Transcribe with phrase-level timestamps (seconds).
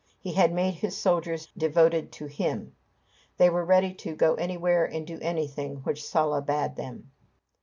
[0.19, 2.75] He had made his soldiers devoted to him.
[3.37, 7.11] They were ready to go anywhere and do anything which Sulla bade them.